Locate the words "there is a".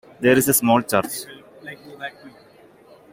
0.19-0.53